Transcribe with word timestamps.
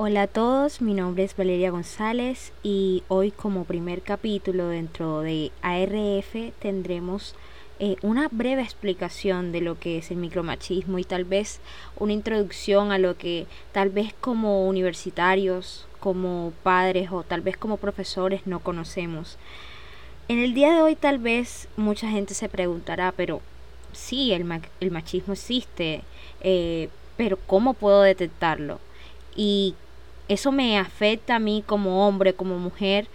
Hola 0.00 0.22
a 0.22 0.26
todos, 0.28 0.80
mi 0.80 0.94
nombre 0.94 1.24
es 1.24 1.36
Valeria 1.36 1.72
González 1.72 2.52
y 2.62 3.02
hoy 3.08 3.32
como 3.32 3.64
primer 3.64 4.02
capítulo 4.02 4.68
dentro 4.68 5.22
de 5.22 5.50
ARF 5.60 6.52
tendremos 6.60 7.34
eh, 7.80 7.96
una 8.02 8.28
breve 8.30 8.62
explicación 8.62 9.50
de 9.50 9.60
lo 9.60 9.76
que 9.76 9.98
es 9.98 10.12
el 10.12 10.18
micromachismo 10.18 11.00
y 11.00 11.04
tal 11.04 11.24
vez 11.24 11.58
una 11.96 12.12
introducción 12.12 12.92
a 12.92 12.98
lo 12.98 13.16
que 13.16 13.48
tal 13.72 13.90
vez 13.90 14.14
como 14.20 14.68
universitarios, 14.68 15.88
como 15.98 16.52
padres 16.62 17.10
o 17.10 17.24
tal 17.24 17.40
vez 17.40 17.56
como 17.56 17.76
profesores 17.76 18.46
no 18.46 18.60
conocemos. 18.60 19.36
En 20.28 20.38
el 20.38 20.54
día 20.54 20.72
de 20.74 20.80
hoy 20.80 20.94
tal 20.94 21.18
vez 21.18 21.66
mucha 21.76 22.08
gente 22.08 22.34
se 22.34 22.48
preguntará, 22.48 23.10
pero 23.16 23.40
sí, 23.92 24.30
el, 24.30 24.44
machismo 24.44 25.32
existe, 25.32 26.02
eh, 26.40 26.88
pero 27.16 27.36
¿cómo 27.48 27.74
puedo 27.74 28.02
detectarlo? 28.02 28.78
Y 29.34 29.74
eso 30.28 30.52
me 30.52 30.78
afecta 30.78 31.36
a 31.36 31.38
mí 31.38 31.62
como 31.66 32.06
hombre, 32.06 32.34
como 32.34 32.58
mujer. 32.58 33.08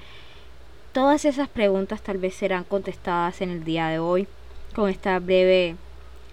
Todas 0.92 1.26
esas 1.26 1.48
preguntas 1.48 2.02
tal 2.02 2.18
vez 2.18 2.36
serán 2.36 2.64
contestadas 2.64 3.42
en 3.42 3.50
el 3.50 3.64
día 3.64 3.88
de 3.88 4.00
hoy 4.00 4.28
con 4.76 4.90
esta 4.90 5.18
breve 5.20 5.76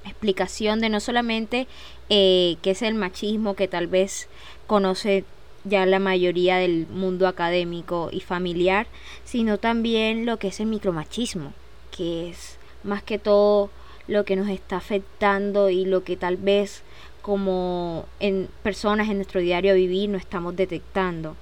explicación 0.05 0.81
de 0.81 0.89
no 0.89 1.01
solamente 1.01 1.67
eh, 2.09 2.57
qué 2.63 2.71
es 2.71 2.83
el 2.83 2.95
machismo 2.95 3.55
que 3.55 3.69
tal 3.69 3.87
vez 3.87 4.29
conoce 4.67 5.25
ya 5.65 5.85
la 5.85 5.99
mayoría 5.99 6.57
del 6.57 6.87
mundo 6.87 7.29
académico 7.29 8.09
y 8.11 8.21
familiar, 8.21 8.87
sino 9.25 9.59
también 9.59 10.25
lo 10.25 10.39
que 10.39 10.49
es 10.49 10.61
el 10.61 10.67
micromachismo, 10.67 11.53
que 11.91 12.31
es 12.31 12.59
más 12.83 13.03
que 13.03 13.19
todo 13.19 13.71
lo 14.07 14.25
que 14.25 14.37
nos 14.37 14.49
está 14.49 14.79
afectando 14.79 15.69
y 15.69 15.85
lo 15.85 16.03
que 16.03 16.17
tal 16.17 16.37
vez 16.37 16.83
como 17.23 18.07
en 18.19 18.49
personas 18.63 19.09
en 19.09 19.17
nuestro 19.17 19.41
diario 19.41 19.75
vivir 19.75 20.09
no 20.11 20.19
estamos 20.19 20.57
detectando. 20.57 21.37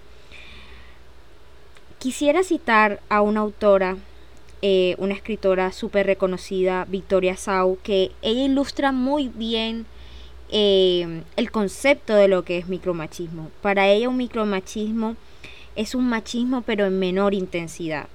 Quisiera 1.98 2.42
citar 2.42 3.00
a 3.08 3.22
una 3.22 3.40
autora, 3.40 3.96
eh, 4.62 4.94
una 4.98 5.14
escritora 5.14 5.72
súper 5.72 6.06
reconocida, 6.06 6.84
Victoria 6.88 7.36
Sau, 7.36 7.78
que 7.82 8.12
ella 8.22 8.44
ilustra 8.44 8.92
muy 8.92 9.28
bien 9.28 9.86
eh, 10.50 11.22
el 11.36 11.50
concepto 11.50 12.14
de 12.14 12.28
lo 12.28 12.44
que 12.44 12.58
es 12.58 12.68
micromachismo. 12.68 13.50
Para 13.62 13.88
ella 13.88 14.08
un 14.08 14.16
micromachismo 14.16 15.16
es 15.76 15.94
un 15.94 16.08
machismo 16.08 16.62
pero 16.62 16.86
en 16.86 16.98
menor 16.98 17.34
intensidad. 17.34 18.08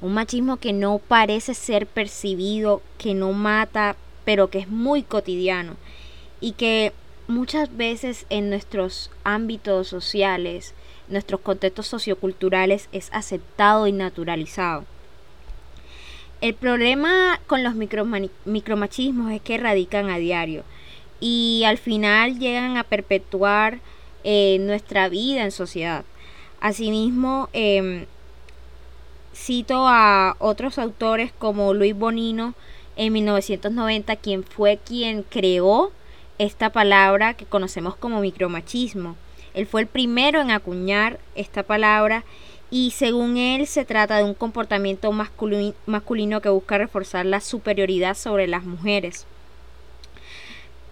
Un 0.00 0.14
machismo 0.14 0.58
que 0.58 0.72
no 0.72 0.98
parece 0.98 1.54
ser 1.54 1.86
percibido, 1.86 2.82
que 2.98 3.14
no 3.14 3.32
mata, 3.32 3.96
pero 4.24 4.48
que 4.48 4.58
es 4.58 4.68
muy 4.68 5.02
cotidiano 5.02 5.76
y 6.40 6.52
que 6.52 6.92
muchas 7.28 7.76
veces 7.76 8.26
en 8.30 8.50
nuestros 8.50 9.10
ámbitos 9.22 9.86
sociales, 9.88 10.74
nuestros 11.08 11.40
contextos 11.40 11.86
socioculturales 11.86 12.88
es 12.92 13.10
aceptado 13.12 13.86
y 13.86 13.92
naturalizado. 13.92 14.84
El 16.40 16.54
problema 16.54 17.40
con 17.46 17.62
los 17.62 17.74
micromachismos 17.74 19.32
es 19.32 19.42
que 19.42 19.58
radican 19.58 20.08
a 20.08 20.18
diario 20.18 20.64
y 21.20 21.64
al 21.66 21.78
final 21.78 22.38
llegan 22.38 22.76
a 22.76 22.84
perpetuar 22.84 23.80
eh, 24.24 24.58
nuestra 24.60 25.08
vida 25.08 25.42
en 25.42 25.50
sociedad. 25.50 26.04
Asimismo, 26.60 27.48
em, 27.52 28.06
cito 29.34 29.86
a 29.88 30.36
otros 30.38 30.78
autores 30.78 31.32
como 31.32 31.74
Luis 31.74 31.94
Bonino 31.96 32.54
en 32.96 33.12
1990, 33.12 34.16
quien 34.16 34.44
fue 34.44 34.78
quien 34.84 35.24
creó 35.24 35.92
esta 36.38 36.70
palabra 36.70 37.34
que 37.34 37.44
conocemos 37.44 37.96
como 37.96 38.20
micromachismo. 38.20 39.16
Él 39.54 39.66
fue 39.66 39.82
el 39.82 39.86
primero 39.86 40.40
en 40.40 40.50
acuñar 40.50 41.18
esta 41.34 41.62
palabra 41.62 42.24
y 42.70 42.92
según 42.92 43.36
él 43.36 43.66
se 43.66 43.84
trata 43.84 44.18
de 44.18 44.24
un 44.24 44.34
comportamiento 44.34 45.10
masculino, 45.12 46.40
que 46.40 46.48
busca 46.48 46.78
reforzar 46.78 47.26
la 47.26 47.40
superioridad 47.40 48.14
sobre 48.14 48.46
las 48.46 48.64
mujeres. 48.64 49.26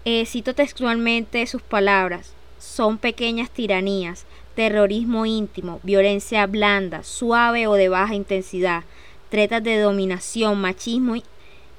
Eh, 0.05 0.25
cito 0.25 0.53
textualmente 0.53 1.45
sus 1.47 1.61
palabras, 1.61 2.33
son 2.59 2.97
pequeñas 2.97 3.51
tiranías, 3.51 4.25
terrorismo 4.55 5.25
íntimo, 5.25 5.79
violencia 5.83 6.47
blanda, 6.47 7.03
suave 7.03 7.67
o 7.67 7.73
de 7.73 7.89
baja 7.89 8.15
intensidad, 8.15 8.83
tretas 9.29 9.63
de 9.63 9.79
dominación, 9.79 10.59
machismo 10.59 11.15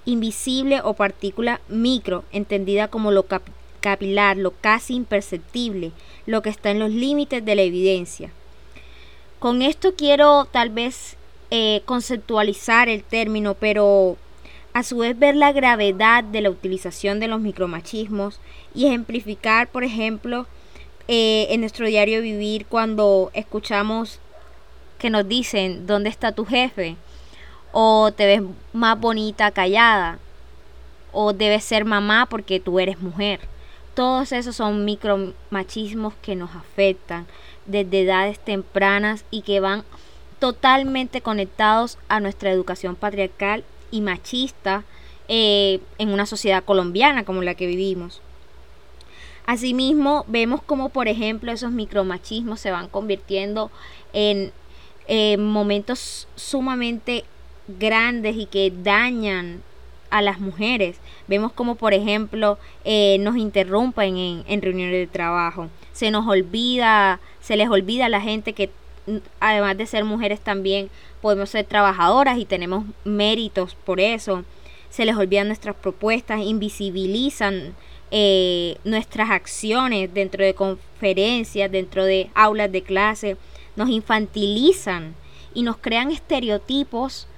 invisible 0.05 0.81
o 0.83 0.95
partícula 0.95 1.61
micro, 1.69 2.25
entendida 2.33 2.89
como 2.89 3.11
lo 3.11 3.25
capilar, 3.79 4.37
lo 4.37 4.53
casi 4.53 4.95
imperceptible, 4.95 5.93
lo 6.27 6.43
que 6.43 6.51
está 6.51 6.71
en 6.71 6.79
los 6.79 6.91
límites 6.91 7.45
de 7.45 7.55
la 7.55 7.63
evidencia. 7.63 8.31
Con 9.39 9.63
esto 9.63 9.95
quiero 9.95 10.47
tal 10.47 10.71
vez 10.71 11.17
eh, 11.51 11.83
conceptualizar 11.85 12.89
el 12.89 13.03
término, 13.05 13.55
pero 13.55 14.17
a 14.73 14.83
su 14.83 14.99
vez 14.99 15.19
ver 15.19 15.35
la 15.37 15.53
gravedad 15.53 16.25
de 16.25 16.41
la 16.41 16.51
utilización 16.51 17.21
de 17.21 17.29
los 17.29 17.41
micromachismos 17.41 18.41
y 18.75 18.87
ejemplificar, 18.87 19.69
por 19.69 19.85
ejemplo, 19.85 20.47
eh, 21.09 21.47
en 21.51 21.61
nuestro 21.61 21.87
diario 21.87 22.21
vivir 22.21 22.67
cuando 22.67 23.31
escuchamos 23.33 24.21
que 24.99 25.11
nos 25.11 25.27
dicen, 25.27 25.87
¿dónde 25.87 26.11
está 26.11 26.33
tu 26.33 26.45
jefe? 26.45 26.97
O 27.73 28.13
te 28.13 28.27
ves 28.27 28.43
más 28.73 29.01
bonita 29.01 29.51
callada. 29.51 30.19
O 31.13 31.33
debes 31.33 31.65
ser 31.65 31.85
mamá 31.85 32.27
porque 32.27 32.61
tú 32.61 32.79
eres 32.79 33.01
mujer. 33.01 33.41
Todos 33.99 34.31
esos 34.31 34.55
son 34.55 34.85
micromachismos 34.85 36.15
que 36.23 36.37
nos 36.37 36.55
afectan 36.55 37.27
desde 37.67 38.03
edades 38.03 38.39
tempranas 38.39 39.25
y 39.33 39.43
que 39.43 39.59
van 39.59 39.83
totalmente 40.39 41.21
conectados 41.21 41.99
a 42.07 42.21
nuestra 42.21 42.53
educación 42.53 42.95
patriarcal 42.95 43.65
y 43.91 44.01
machista 44.01 44.85
eh, 45.27 45.81
en 45.99 46.11
una 46.11 46.27
sociedad 46.27 46.63
colombiana 46.63 47.25
como 47.25 47.43
la 47.43 47.57
que 47.57 47.67
vivimos. 47.67 48.23
Asimismo, 49.47 50.25
vemos 50.29 50.63
como, 50.63 50.91
por 50.91 51.09
ejemplo, 51.09 51.51
esos 51.51 51.73
micromachismos 51.73 52.61
se 52.61 52.71
van 52.71 52.87
convirtiendo 52.87 53.73
en 54.13 54.53
momentos 55.39 56.29
sumamente 56.37 57.25
grandes 57.67 58.37
y 58.37 58.47
que 58.47 58.71
dañan 58.71 59.65
a 60.11 60.23
las 60.23 60.41
mujeres. 60.41 60.99
Vemos 61.27 61.53
como, 61.53 61.75
por 61.75 61.95
ejemplo, 61.95 62.59
eh, 62.85 63.19
nos 63.21 63.37
interrumpen 63.37 64.17
en, 64.17 64.45
en, 64.47 64.63
reuniones 64.63 64.95
de 64.95 65.07
trabajo. 65.07 65.69
Se 65.93 66.11
nos 66.11 66.27
olvida, 66.27 67.21
se 67.41 67.57
les 67.57 67.69
olvida 67.69 68.07
a 68.07 68.09
la 68.09 68.21
gente 68.21 68.53
que 68.53 68.71
además 69.41 69.77
de 69.77 69.87
ser 69.87 70.05
mujeres 70.05 70.41
también 70.41 70.91
podemos 71.21 71.51
ser 71.51 71.65
trabajadoras 71.65 72.39
y 72.39 72.45
tenemos 72.45 72.85
méritos 73.05 73.75
por 73.75 74.01
eso. 74.01 74.45
Se 74.91 75.05
les 75.05 75.17
olvidan 75.17 75.49
nuestras 75.49 75.77
propuestas, 75.77 76.41
invisibilizan 76.41 77.75
eh, 78.11 78.77
nuestras 78.85 79.31
acciones 79.31 80.13
dentro 80.15 80.45
de 80.45 80.55
conferencias, 80.55 81.71
dentro 81.71 82.05
de 82.05 82.31
aulas 82.35 82.73
de 82.73 82.83
clase, 82.83 83.37
nos 83.77 83.91
infantilizan 83.91 85.15
y 85.53 85.63
nos 85.63 85.77
crean 85.77 86.11
estereotipos 86.11 87.29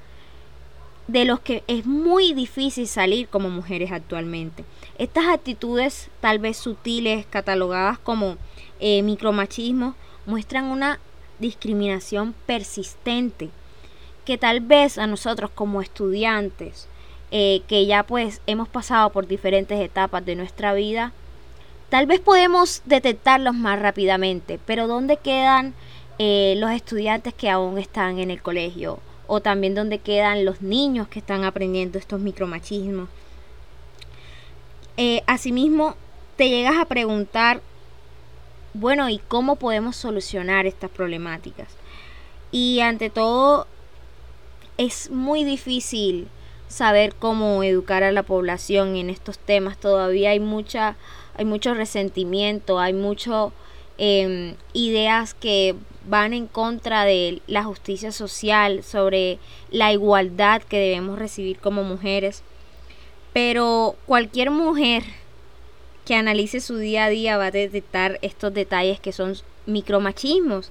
de 1.10 1.24
los 1.24 1.40
que 1.40 1.64
es 1.66 1.86
muy 1.86 2.32
difícil 2.34 2.86
salir 2.86 3.28
como 3.28 3.50
mujeres 3.50 3.90
actualmente. 3.90 4.64
Estas 4.98 5.26
actitudes, 5.26 6.08
tal 6.20 6.38
vez 6.38 6.56
sutiles, 6.56 7.26
catalogadas 7.26 7.98
como 7.98 8.36
eh, 8.78 9.02
micromachismo, 9.02 9.94
muestran 10.26 10.66
una 10.66 11.00
discriminación 11.38 12.34
persistente 12.46 13.50
que 14.24 14.38
tal 14.38 14.60
vez 14.60 14.98
a 14.98 15.06
nosotros 15.06 15.50
como 15.52 15.82
estudiantes, 15.82 16.86
eh, 17.32 17.62
que 17.66 17.86
ya 17.86 18.04
pues 18.04 18.40
hemos 18.46 18.68
pasado 18.68 19.10
por 19.10 19.26
diferentes 19.26 19.80
etapas 19.80 20.24
de 20.24 20.36
nuestra 20.36 20.74
vida, 20.74 21.12
tal 21.88 22.06
vez 22.06 22.20
podemos 22.20 22.82
detectarlos 22.84 23.54
más 23.54 23.80
rápidamente, 23.80 24.60
pero 24.64 24.86
¿dónde 24.86 25.16
quedan 25.16 25.74
eh, 26.18 26.54
los 26.58 26.70
estudiantes 26.70 27.34
que 27.34 27.50
aún 27.50 27.78
están 27.78 28.18
en 28.20 28.30
el 28.30 28.42
colegio? 28.42 29.00
O 29.32 29.40
también 29.40 29.76
donde 29.76 30.00
quedan 30.00 30.44
los 30.44 30.60
niños 30.60 31.06
que 31.06 31.20
están 31.20 31.44
aprendiendo 31.44 32.00
estos 32.00 32.18
micromachismos. 32.18 33.08
Eh, 34.96 35.22
asimismo, 35.28 35.94
te 36.36 36.48
llegas 36.48 36.76
a 36.76 36.86
preguntar, 36.86 37.62
bueno, 38.74 39.08
¿y 39.08 39.18
cómo 39.18 39.54
podemos 39.54 39.94
solucionar 39.94 40.66
estas 40.66 40.90
problemáticas? 40.90 41.68
Y 42.50 42.80
ante 42.80 43.08
todo, 43.08 43.68
es 44.78 45.12
muy 45.12 45.44
difícil 45.44 46.26
saber 46.66 47.14
cómo 47.14 47.62
educar 47.62 48.02
a 48.02 48.10
la 48.10 48.24
población 48.24 48.96
en 48.96 49.10
estos 49.10 49.38
temas. 49.38 49.78
Todavía 49.78 50.30
hay 50.30 50.40
mucha, 50.40 50.96
hay 51.36 51.44
mucho 51.44 51.72
resentimiento, 51.74 52.80
hay 52.80 52.94
mucho 52.94 53.52
em, 53.96 54.56
ideas 54.72 55.34
que 55.34 55.76
van 56.08 56.32
en 56.32 56.46
contra 56.46 57.04
de 57.04 57.42
la 57.46 57.64
justicia 57.64 58.12
social, 58.12 58.82
sobre 58.82 59.38
la 59.70 59.92
igualdad 59.92 60.62
que 60.62 60.78
debemos 60.78 61.18
recibir 61.18 61.58
como 61.58 61.82
mujeres. 61.82 62.42
Pero 63.32 63.96
cualquier 64.06 64.50
mujer 64.50 65.04
que 66.04 66.14
analice 66.14 66.60
su 66.60 66.76
día 66.76 67.04
a 67.04 67.10
día 67.10 67.36
va 67.36 67.46
a 67.46 67.50
detectar 67.50 68.18
estos 68.22 68.52
detalles 68.52 68.98
que 69.00 69.12
son 69.12 69.36
micromachismos. 69.66 70.70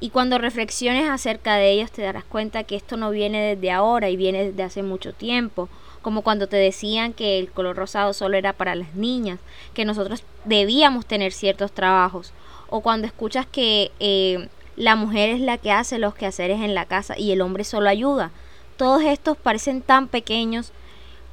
Y 0.00 0.10
cuando 0.10 0.38
reflexiones 0.38 1.08
acerca 1.08 1.54
de 1.54 1.70
ellos 1.70 1.92
te 1.92 2.02
darás 2.02 2.24
cuenta 2.24 2.64
que 2.64 2.74
esto 2.74 2.96
no 2.96 3.10
viene 3.10 3.54
desde 3.54 3.70
ahora 3.70 4.10
y 4.10 4.16
viene 4.16 4.46
desde 4.46 4.64
hace 4.64 4.82
mucho 4.82 5.12
tiempo. 5.12 5.68
Como 6.00 6.22
cuando 6.22 6.48
te 6.48 6.56
decían 6.56 7.12
que 7.12 7.38
el 7.38 7.52
color 7.52 7.76
rosado 7.76 8.12
solo 8.12 8.36
era 8.36 8.52
para 8.52 8.74
las 8.74 8.96
niñas, 8.96 9.38
que 9.74 9.84
nosotros 9.84 10.24
debíamos 10.44 11.06
tener 11.06 11.32
ciertos 11.32 11.70
trabajos. 11.70 12.32
O 12.68 12.80
cuando 12.80 13.06
escuchas 13.06 13.46
que 13.46 13.92
eh, 14.00 14.48
la 14.76 14.96
mujer 14.96 15.30
es 15.30 15.40
la 15.40 15.58
que 15.58 15.72
hace 15.72 15.98
los 15.98 16.14
quehaceres 16.14 16.60
en 16.60 16.74
la 16.74 16.86
casa 16.86 17.18
y 17.18 17.32
el 17.32 17.40
hombre 17.42 17.64
solo 17.64 17.88
ayuda. 17.88 18.30
Todos 18.76 19.02
estos 19.02 19.36
parecen 19.36 19.82
tan 19.82 20.08
pequeños, 20.08 20.72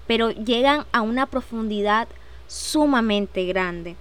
pero 0.07 0.31
llegan 0.31 0.85
a 0.91 1.01
una 1.01 1.25
profundidad 1.25 2.07
sumamente 2.47 3.45
grande. 3.45 3.95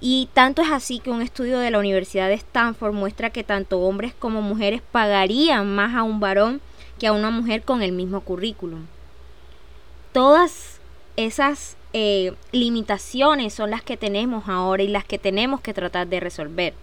Y 0.00 0.28
tanto 0.34 0.62
es 0.62 0.70
así 0.70 0.98
que 0.98 1.10
un 1.10 1.22
estudio 1.22 1.58
de 1.58 1.70
la 1.70 1.78
Universidad 1.78 2.28
de 2.28 2.34
Stanford 2.34 2.92
muestra 2.92 3.30
que 3.30 3.42
tanto 3.42 3.80
hombres 3.80 4.14
como 4.18 4.42
mujeres 4.42 4.82
pagarían 4.92 5.74
más 5.74 5.94
a 5.94 6.02
un 6.02 6.20
varón 6.20 6.60
que 6.98 7.06
a 7.06 7.12
una 7.12 7.30
mujer 7.30 7.62
con 7.62 7.82
el 7.82 7.92
mismo 7.92 8.20
currículum. 8.20 8.86
Todas 10.12 10.80
esas 11.16 11.76
eh, 11.92 12.34
limitaciones 12.52 13.54
son 13.54 13.70
las 13.70 13.82
que 13.82 13.96
tenemos 13.96 14.48
ahora 14.48 14.82
y 14.82 14.88
las 14.88 15.04
que 15.04 15.18
tenemos 15.18 15.60
que 15.60 15.74
tratar 15.74 16.06
de 16.06 16.20
resolver. 16.20 16.74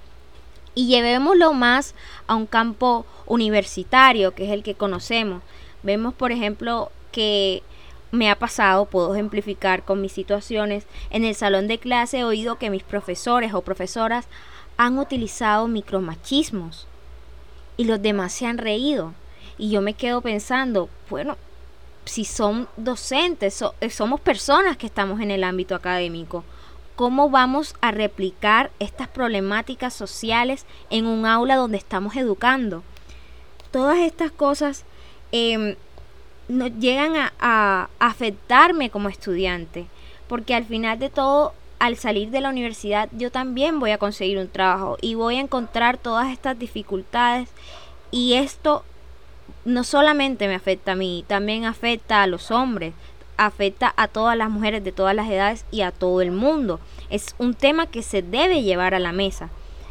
Y 0.74 0.88
llevémoslo 0.88 1.54
más 1.54 1.96
a 2.28 2.36
un 2.36 2.46
campo 2.46 3.06
universitario, 3.26 4.34
que 4.34 4.46
es 4.46 4.52
el 4.52 4.64
que 4.64 4.76
conocemos. 4.76 5.42
Vemos, 5.84 6.14
por 6.14 6.32
ejemplo, 6.32 6.92
que 7.12 7.64
me 8.12 8.30
ha 8.30 8.38
pasado, 8.38 8.86
puedo 8.86 9.14
ejemplificar 9.14 9.84
con 9.84 10.02
mis 10.02 10.12
situaciones. 10.12 10.86
En 11.10 11.26
el 11.26 11.36
salón 11.36 11.68
de 11.68 11.78
clase 11.78 12.20
he 12.20 12.24
oído 12.24 12.58
que 12.58 12.70
mis 12.70 12.84
profesores 12.84 13.54
o 13.54 13.62
profesoras 13.62 14.28
han 14.78 14.98
utilizado 15.00 15.68
micromachismos 15.68 16.88
y 17.78 17.86
los 17.86 18.02
demás 18.02 18.34
se 18.34 18.46
han 18.46 18.58
reído. 18.58 19.14
Y 19.58 19.70
yo 19.70 19.82
me 19.82 19.94
quedo 19.94 20.22
pensando, 20.22 20.90
bueno, 21.10 21.38
si 22.06 22.26
son 22.26 22.68
docentes, 22.78 23.64
eh, 23.80 23.90
somos 23.90 24.20
personas 24.20 24.78
que 24.78 24.88
estamos 24.88 25.20
en 25.22 25.32
el 25.32 25.44
ámbito 25.44 25.76
académico, 25.76 26.44
¿cómo 26.96 27.30
vamos 27.30 27.76
a 27.82 27.92
replicar 27.92 28.72
estas 28.80 29.08
problemáticas 29.08 29.94
sociales 29.94 30.66
en 30.90 31.06
un 31.06 31.26
aula 31.26 31.56
donde 31.56 31.78
estamos 31.78 32.16
educando? 32.16 32.84
Todas 33.72 34.00
estas 34.00 34.32
cosas 34.32 34.86
no, 36.48 36.68
llegan 36.68 37.14
a, 37.40 37.90
afectarme 38.00 38.90
como 38.90 39.10
estudiante, 39.10 39.86
porque 40.28 40.56
al 40.56 40.66
final 40.66 41.00
de 41.00 41.10
todo, 41.10 41.54
al 41.80 41.98
salir 41.98 42.30
de 42.30 42.42
la 42.42 42.50
universidad, 42.50 43.10
yo 43.12 43.32
también 43.32 43.80
voy 43.80 43.92
a 43.92 43.98
conseguir 43.98 44.38
un 44.38 44.50
trabajo 44.50 44.98
y 45.02 45.16
voy 45.16 45.38
a 45.38 45.42
encontrar 45.42 45.98
todas 45.98 46.32
estas 46.32 46.60
dificultades 46.60 47.50
y 48.12 48.34
esto 48.34 48.84
no 49.66 49.84
solamente 49.84 50.48
me 50.48 50.56
afecta 50.56 50.94
a 50.94 50.96
mí, 50.96 51.24
también 51.28 51.66
afecta 51.66 52.24
a 52.24 52.28
los 52.28 52.52
hombres, 52.52 52.94
afecta 53.38 53.94
a 53.98 54.08
todas 54.08 54.38
las 54.38 54.50
mujeres 54.50 54.84
de 54.84 54.92
todas 54.92 55.16
las 55.16 55.30
edades 55.30 55.66
y 55.72 55.82
a 55.82 55.92
todo 55.92 56.22
el 56.22 56.32
mundo. 56.32 56.80
Es 57.10 57.36
un 57.38 57.54
tema 57.54 57.88
que 57.88 58.04
se 58.04 58.22
debe 58.22 58.64
llevar 58.64 58.94
a 58.94 59.00
la 59.00 59.12
mesa. 59.12 59.50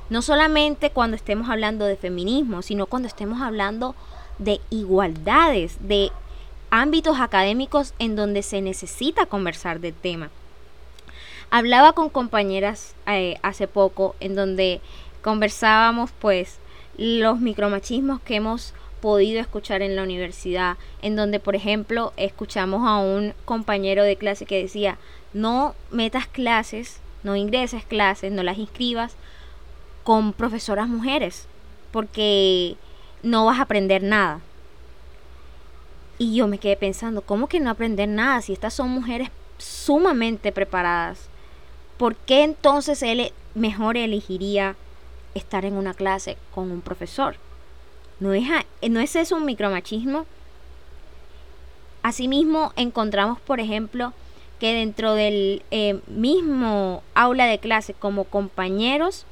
No 0.08 0.22
solamente 0.22 0.90
cuando 0.90 1.16
estemos 1.16 1.48
hablando 1.50 1.84
de 1.84 1.96
feminismo, 1.96 2.62
sino 2.62 2.86
cuando 2.86 3.08
estemos 3.08 3.40
hablando 3.40 3.94
de 4.38 4.60
igualdades, 4.70 5.76
de 5.80 6.10
ámbitos 6.70 7.20
académicos 7.20 7.94
en 7.98 8.16
donde 8.16 8.42
se 8.42 8.60
necesita 8.60 9.26
conversar 9.26 9.80
del 9.80 9.94
tema. 9.94 10.30
Hablaba 11.50 11.92
con 11.92 12.08
compañeras 12.08 12.94
eh, 13.06 13.38
hace 13.42 13.66
poco 13.66 14.14
en 14.20 14.36
donde 14.36 14.80
conversábamos 15.22 16.10
pues 16.18 16.58
los 16.96 17.40
micromachismos 17.40 18.20
que 18.20 18.36
hemos 18.36 18.72
podido 19.00 19.40
escuchar 19.40 19.82
en 19.82 19.96
la 19.96 20.02
universidad, 20.02 20.76
en 21.02 21.16
donde 21.16 21.40
por 21.40 21.54
ejemplo 21.54 22.12
escuchamos 22.16 22.86
a 22.86 22.98
un 22.98 23.34
compañero 23.44 24.04
de 24.04 24.16
clase 24.16 24.46
que 24.46 24.62
decía, 24.62 24.98
no 25.32 25.74
metas 25.90 26.26
clases, 26.26 27.00
no 27.22 27.36
ingreses 27.36 27.84
clases, 27.84 28.32
no 28.32 28.42
las 28.42 28.58
inscribas 28.58 29.14
con 30.04 30.32
profesoras 30.32 30.88
mujeres, 30.88 31.46
porque 31.92 32.76
no 33.22 33.44
vas 33.46 33.58
a 33.58 33.62
aprender 33.62 34.02
nada. 34.02 34.40
Y 36.18 36.34
yo 36.34 36.46
me 36.46 36.58
quedé 36.58 36.76
pensando, 36.76 37.22
¿cómo 37.22 37.48
que 37.48 37.60
no 37.60 37.70
aprender 37.70 38.08
nada 38.08 38.42
si 38.42 38.52
estas 38.52 38.74
son 38.74 38.90
mujeres 38.90 39.30
sumamente 39.58 40.52
preparadas? 40.52 41.28
¿Por 41.96 42.16
qué 42.16 42.44
entonces 42.44 43.02
él 43.02 43.32
mejor 43.54 43.96
elegiría 43.96 44.76
estar 45.34 45.64
en 45.64 45.74
una 45.74 45.94
clase 45.94 46.36
con 46.54 46.70
un 46.70 46.80
profesor? 46.80 47.36
¿No 48.20 48.34
es, 48.34 48.44
¿no 48.88 49.00
es 49.00 49.16
eso 49.16 49.36
un 49.36 49.46
micromachismo? 49.46 50.26
Asimismo, 52.02 52.72
encontramos, 52.76 53.40
por 53.40 53.60
ejemplo, 53.60 54.12
que 54.58 54.74
dentro 54.74 55.14
del 55.14 55.62
eh, 55.70 56.00
mismo 56.06 57.02
aula 57.14 57.46
de 57.46 57.58
clase, 57.58 57.94
como 57.94 58.24
compañeros, 58.24 59.24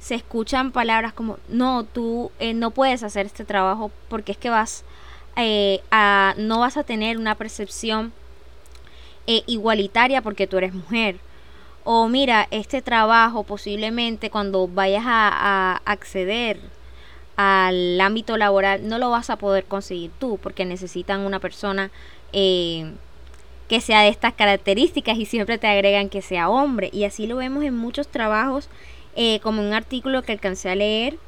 se 0.00 0.16
escuchan 0.16 0.72
palabras 0.72 1.12
como, 1.12 1.38
no, 1.48 1.84
tú 1.84 2.32
eh, 2.40 2.54
no 2.54 2.72
puedes 2.72 3.04
hacer 3.04 3.26
este 3.26 3.44
trabajo 3.44 3.92
porque 4.08 4.32
es 4.32 4.38
que 4.38 4.50
vas 4.50 4.84
eh, 5.36 5.80
no 6.36 6.58
vas 6.58 6.76
a 6.76 6.82
tener 6.82 7.16
una 7.16 7.36
percepción 7.36 8.12
igualitaria 9.24 10.20
porque 10.20 10.46
tú 10.46 10.58
eres 10.58 10.74
mujer. 10.74 11.16
O 11.84 12.08
mira, 12.08 12.48
este 12.50 12.82
trabajo 12.82 13.44
posiblemente 13.44 14.30
cuando 14.30 14.68
vayas 14.68 15.04
a, 15.06 15.80
acceder 15.84 16.60
al 17.42 18.00
ámbito 18.00 18.36
laboral 18.36 18.88
no 18.88 18.98
lo 18.98 19.10
vas 19.10 19.30
a 19.30 19.36
poder 19.36 19.64
conseguir 19.64 20.10
tú 20.18 20.38
porque 20.42 20.64
necesitan 20.64 21.20
una 21.20 21.40
persona 21.40 21.90
eh, 22.32 22.92
que 23.68 23.80
sea 23.80 24.02
de 24.02 24.08
estas 24.08 24.34
características 24.34 25.16
y 25.18 25.26
siempre 25.26 25.58
te 25.58 25.66
agregan 25.66 26.08
que 26.08 26.22
sea 26.22 26.48
hombre. 26.48 26.90
Y 26.92 27.04
así 27.04 27.26
lo 27.26 27.36
vemos 27.36 27.64
en 27.64 27.76
muchos 27.76 28.08
trabajos, 28.08 28.68
como 29.42 29.60
un 29.60 29.74
artículo 29.74 30.22
que 30.22 30.32
alcancé 30.32 30.70
a 30.70 30.74
leer 30.74 31.18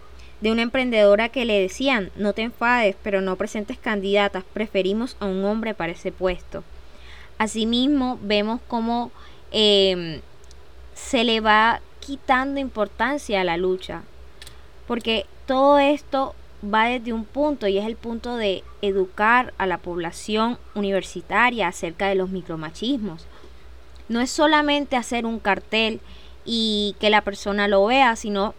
de 0.40 0.52
una 0.52 0.60
emprendedora 0.60 1.30
que 1.30 1.46
le 1.46 1.58
decían, 1.58 2.10
no 2.16 2.34
te 2.34 2.42
enfades, 2.42 2.96
pero 3.02 3.22
no 3.22 3.36
presentes 3.36 3.78
candidatas, 3.78 4.44
preferimos 4.52 5.16
a 5.20 5.24
un 5.24 5.42
hombre 5.44 5.72
para 5.72 5.92
ese 5.92 6.12
puesto. 6.12 6.62
Asimismo, 7.38 8.18
vemos 8.20 8.60
cómo 8.68 9.10
em, 9.52 10.20
se 10.92 11.24
le 11.24 11.40
va 11.40 11.80
quitando 11.98 12.60
importancia 12.60 13.40
a 13.40 13.44
la 13.44 13.56
lucha, 13.56 14.02
porque 14.86 15.24
todo 15.46 15.78
esto 15.78 16.34
va 16.64 16.86
desde 16.86 17.12
un 17.12 17.24
punto 17.24 17.66
y 17.66 17.78
es 17.78 17.86
el 17.86 17.96
punto 17.96 18.36
de 18.36 18.64
educar 18.82 19.52
a 19.58 19.66
la 19.66 19.78
población 19.78 20.58
universitaria 20.74 21.68
acerca 21.68 22.08
de 22.08 22.14
los 22.14 22.30
micromachismos. 22.30 23.26
No 24.08 24.20
es 24.20 24.30
solamente 24.30 24.96
hacer 24.96 25.26
un 25.26 25.38
cartel 25.38 26.00
y 26.44 26.96
que 27.00 27.10
la 27.10 27.22
persona 27.22 27.68
lo 27.68 27.86
vea, 27.86 28.16
sino 28.16 28.54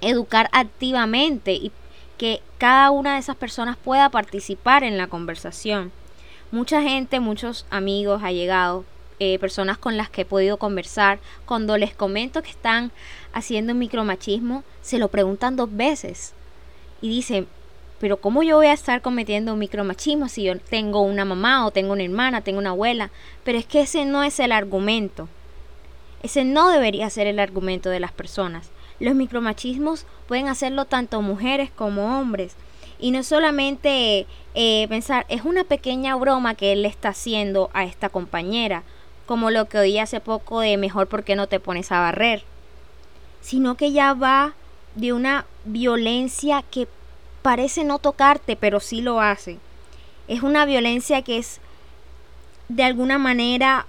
educar 0.00 0.48
activamente 0.52 1.52
y 1.52 1.72
que 2.18 2.42
cada 2.58 2.90
una 2.90 3.14
de 3.14 3.20
esas 3.20 3.36
personas 3.36 3.76
pueda 3.76 4.10
participar 4.10 4.84
en 4.84 4.98
la 4.98 5.06
conversación. 5.06 5.92
Mucha 6.50 6.82
gente, 6.82 7.20
muchos 7.20 7.64
amigos, 7.70 8.22
allegados, 8.22 8.84
eh, 9.22 9.38
personas 9.38 9.76
con 9.76 9.96
las 9.96 10.10
que 10.10 10.22
he 10.22 10.24
podido 10.24 10.56
conversar, 10.56 11.18
cuando 11.44 11.76
les 11.76 11.94
comento 11.94 12.42
que 12.42 12.50
están 12.50 12.90
haciendo 13.32 13.74
micromachismo, 13.74 14.64
se 14.82 14.98
lo 14.98 15.08
preguntan 15.08 15.56
dos 15.56 15.74
veces 15.74 16.32
y 17.00 17.08
dicen, 17.08 17.46
pero 18.00 18.16
¿cómo 18.18 18.42
yo 18.42 18.56
voy 18.56 18.68
a 18.68 18.72
estar 18.72 19.02
cometiendo 19.02 19.52
un 19.52 19.58
micromachismo 19.58 20.28
si 20.28 20.44
yo 20.44 20.58
tengo 20.58 21.02
una 21.02 21.24
mamá 21.24 21.66
o 21.66 21.70
tengo 21.70 21.92
una 21.92 22.02
hermana, 22.02 22.40
tengo 22.40 22.58
una 22.58 22.70
abuela? 22.70 23.10
Pero 23.44 23.58
es 23.58 23.66
que 23.66 23.82
ese 23.82 24.06
no 24.06 24.22
es 24.22 24.40
el 24.40 24.52
argumento. 24.52 25.28
Ese 26.22 26.44
no 26.44 26.70
debería 26.70 27.10
ser 27.10 27.26
el 27.26 27.38
argumento 27.38 27.90
de 27.90 28.00
las 28.00 28.12
personas. 28.12 28.70
Los 29.00 29.14
micromachismos 29.14 30.06
pueden 30.28 30.48
hacerlo 30.48 30.86
tanto 30.86 31.20
mujeres 31.20 31.70
como 31.70 32.18
hombres. 32.18 32.54
Y 32.98 33.10
no 33.10 33.22
solamente 33.22 34.26
eh, 34.54 34.86
pensar, 34.88 35.26
es 35.28 35.44
una 35.44 35.64
pequeña 35.64 36.16
broma 36.16 36.54
que 36.54 36.72
él 36.72 36.82
le 36.82 36.88
está 36.88 37.10
haciendo 37.10 37.70
a 37.74 37.84
esta 37.84 38.08
compañera, 38.08 38.82
como 39.26 39.50
lo 39.50 39.66
que 39.66 39.78
oí 39.78 39.98
hace 39.98 40.20
poco 40.20 40.60
de 40.60 40.76
mejor 40.76 41.06
porque 41.06 41.36
no 41.36 41.46
te 41.46 41.60
pones 41.60 41.92
a 41.92 42.00
barrer, 42.00 42.44
sino 43.40 43.76
que 43.76 43.92
ya 43.92 44.14
va 44.14 44.54
de 44.94 45.12
una 45.12 45.46
violencia 45.64 46.62
que 46.70 46.88
parece 47.42 47.84
no 47.84 47.98
tocarte, 47.98 48.56
pero 48.56 48.80
sí 48.80 49.00
lo 49.00 49.20
hace. 49.20 49.58
Es 50.28 50.42
una 50.42 50.64
violencia 50.64 51.22
que 51.22 51.38
es 51.38 51.60
de 52.68 52.84
alguna 52.84 53.18
manera 53.18 53.86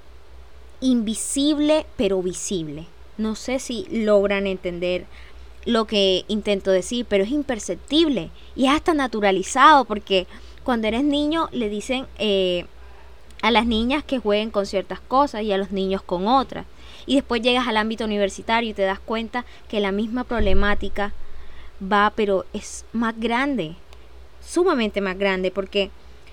invisible, 0.79 1.86
pero 1.98 2.22
visible. 2.22 2.88
No 3.17 3.36
sé 3.36 3.60
si 3.60 3.86
logran 3.91 4.48
entender 4.48 5.05
lo 5.65 5.86
que 5.86 6.25
intento 6.27 6.72
decir, 6.72 7.05
pero 7.08 7.24
es 7.24 7.31
imperceptible 7.31 8.31
y 8.55 8.65
es 8.65 8.72
hasta 8.72 8.93
naturalizado 8.93 9.86
porque 9.86 10.25
cuando 10.63 10.88
eres 10.88 11.03
niño 11.03 11.50
le 11.51 11.70
dicen 11.70 12.08
eh, 12.17 12.65
a 13.41 13.51
las 13.51 13.65
niñas 13.65 14.03
que 14.03 14.20
jueguen 14.20 14.50
con 14.50 14.65
ciertas 14.65 15.00
cosas 15.00 15.43
y 15.43 15.51
a 15.51 15.58
los 15.58 15.72
niños 15.72 16.01
con 16.01 16.27
otras. 16.27 16.65
Y 17.05 17.15
después 17.15 17.41
llegas 17.41 17.67
al 17.67 17.77
ámbito 17.77 18.05
universitario 18.05 18.70
y 18.70 18.74
te 18.74 18.84
das 18.84 19.00
cuenta 19.00 19.46
que 19.67 19.79
la 19.79 19.91
misma 19.91 20.24
problemática 20.24 21.13
va, 21.81 22.13
pero 22.15 22.46
es 22.53 22.86
más 22.93 23.20
grande, 23.20 23.75
sumamente 24.46 25.01
más 25.01 25.17
grande, 25.17 25.51
porque 25.51 25.89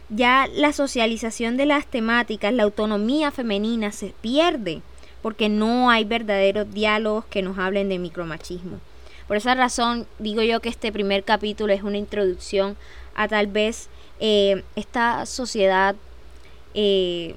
ya 0.08 0.48
la 0.54 0.72
socialización 0.72 1.56
de 1.56 1.66
las 1.66 1.86
temáticas, 1.86 2.52
la 2.52 2.62
autonomía 2.62 3.30
femenina 3.30 3.92
se 3.92 4.14
pierde, 4.20 4.82
porque 5.22 5.48
no 5.48 5.90
hay 5.90 6.04
verdaderos 6.04 6.72
diálogos 6.72 7.24
que 7.26 7.42
nos 7.42 7.58
hablen 7.58 7.88
de 7.88 7.98
micromachismo. 7.98 8.80
Por 9.26 9.36
esa 9.36 9.54
razón 9.54 10.06
digo 10.18 10.42
yo 10.42 10.60
que 10.60 10.70
este 10.70 10.90
primer 10.90 11.22
capítulo 11.22 11.72
es 11.72 11.82
una 11.82 11.98
introducción 11.98 12.76
a 13.14 13.28
tal 13.28 13.46
vez 13.46 13.90
eh, 14.20 14.62
esta 14.74 15.26
sociedad 15.26 15.94
eh, 16.72 17.34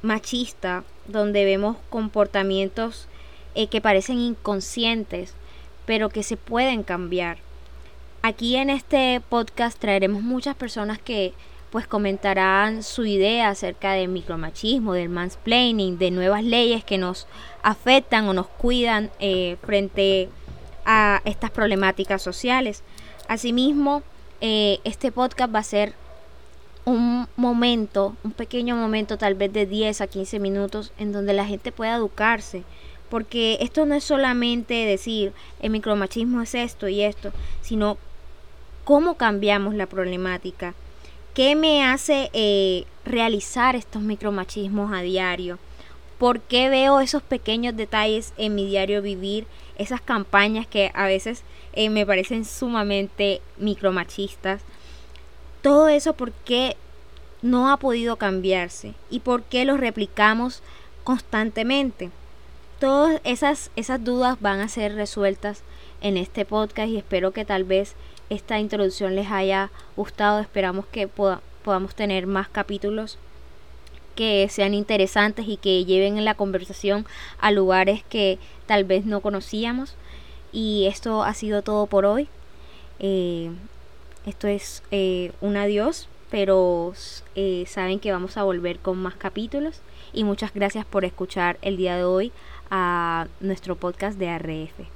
machista 0.00 0.84
donde 1.06 1.44
vemos 1.44 1.76
comportamientos 1.90 3.08
eh, 3.54 3.68
que 3.68 3.80
parecen 3.80 4.18
inconscientes 4.18 5.34
pero 5.86 6.08
que 6.08 6.22
se 6.22 6.38
pueden 6.38 6.82
cambiar. 6.82 7.38
Aquí 8.22 8.56
en 8.56 8.70
este 8.70 9.20
podcast 9.28 9.78
traeremos 9.78 10.22
muchas 10.22 10.56
personas 10.56 10.98
que 10.98 11.34
pues 11.70 11.86
comentarán 11.86 12.82
su 12.82 13.04
idea 13.04 13.48
acerca 13.48 13.92
del 13.92 14.08
micromachismo, 14.08 14.94
del 14.94 15.10
mansplaining, 15.10 15.98
de 15.98 16.10
nuevas 16.10 16.42
leyes 16.42 16.84
que 16.84 16.96
nos 16.96 17.26
afectan 17.62 18.26
o 18.28 18.32
nos 18.32 18.46
cuidan 18.46 19.10
frente 19.60 20.30
a 20.40 20.44
a 20.84 21.22
estas 21.24 21.50
problemáticas 21.50 22.22
sociales. 22.22 22.82
Asimismo, 23.28 24.02
eh, 24.40 24.80
este 24.84 25.12
podcast 25.12 25.54
va 25.54 25.60
a 25.60 25.64
ser 25.64 25.94
un 26.84 27.26
momento, 27.36 28.14
un 28.24 28.32
pequeño 28.32 28.76
momento 28.76 29.16
tal 29.16 29.34
vez 29.34 29.52
de 29.52 29.66
10 29.66 30.00
a 30.00 30.06
15 30.06 30.38
minutos 30.38 30.92
en 30.98 31.12
donde 31.12 31.32
la 31.32 31.46
gente 31.46 31.72
pueda 31.72 31.96
educarse. 31.96 32.62
Porque 33.10 33.58
esto 33.60 33.86
no 33.86 33.94
es 33.94 34.04
solamente 34.04 34.74
decir 34.74 35.32
el 35.60 35.70
micromachismo 35.70 36.42
es 36.42 36.54
esto 36.54 36.88
y 36.88 37.02
esto, 37.02 37.32
sino 37.62 37.96
cómo 38.84 39.16
cambiamos 39.16 39.74
la 39.74 39.86
problemática. 39.86 40.74
¿Qué 41.32 41.56
me 41.56 41.84
hace 41.84 42.30
eh, 42.32 42.84
realizar 43.04 43.76
estos 43.76 44.02
micromachismos 44.02 44.92
a 44.92 45.02
diario? 45.02 45.58
¿Por 46.18 46.40
qué 46.40 46.68
veo 46.68 47.00
esos 47.00 47.22
pequeños 47.22 47.76
detalles 47.76 48.32
en 48.36 48.54
mi 48.54 48.66
diario 48.66 49.02
vivir? 49.02 49.46
Esas 49.76 50.00
campañas 50.00 50.66
que 50.66 50.92
a 50.94 51.06
veces 51.06 51.42
eh, 51.72 51.90
me 51.90 52.06
parecen 52.06 52.44
sumamente 52.44 53.42
micromachistas. 53.58 54.62
Todo 55.64 55.88
eso 55.88 56.12
por 56.12 56.30
qué 56.30 56.76
no 57.40 57.72
ha 57.72 57.78
podido 57.78 58.16
cambiarse 58.16 58.92
y 59.08 59.20
por 59.20 59.44
qué 59.44 59.64
lo 59.64 59.78
replicamos 59.78 60.62
constantemente. 61.04 62.10
Todas 62.78 63.22
esas, 63.24 63.70
esas 63.74 64.04
dudas 64.04 64.36
van 64.42 64.60
a 64.60 64.68
ser 64.68 64.94
resueltas 64.94 65.62
en 66.02 66.18
este 66.18 66.44
podcast 66.44 66.90
y 66.90 66.98
espero 66.98 67.30
que 67.30 67.46
tal 67.46 67.64
vez 67.64 67.94
esta 68.28 68.58
introducción 68.58 69.16
les 69.16 69.30
haya 69.30 69.70
gustado. 69.96 70.40
Esperamos 70.40 70.84
que 70.84 71.08
podamos 71.08 71.94
tener 71.94 72.26
más 72.26 72.50
capítulos 72.50 73.16
que 74.16 74.46
sean 74.50 74.74
interesantes 74.74 75.46
y 75.48 75.56
que 75.56 75.86
lleven 75.86 76.22
la 76.26 76.34
conversación 76.34 77.06
a 77.40 77.50
lugares 77.50 78.04
que 78.10 78.38
tal 78.66 78.84
vez 78.84 79.06
no 79.06 79.20
conocíamos. 79.20 79.94
Y 80.52 80.84
esto 80.88 81.22
ha 81.22 81.32
sido 81.32 81.62
todo 81.62 81.86
por 81.86 82.04
hoy. 82.04 82.28
Eh, 82.98 83.50
esto 84.26 84.48
es 84.48 84.82
eh, 84.90 85.32
un 85.40 85.56
adiós, 85.56 86.08
pero 86.30 86.92
eh, 87.34 87.64
saben 87.66 88.00
que 88.00 88.12
vamos 88.12 88.36
a 88.36 88.42
volver 88.42 88.78
con 88.78 88.98
más 88.98 89.14
capítulos. 89.14 89.80
Y 90.12 90.24
muchas 90.24 90.54
gracias 90.54 90.84
por 90.84 91.04
escuchar 91.04 91.58
el 91.62 91.76
día 91.76 91.96
de 91.96 92.04
hoy 92.04 92.32
a 92.70 93.28
nuestro 93.40 93.76
podcast 93.76 94.18
de 94.18 94.28
ARF. 94.28 94.93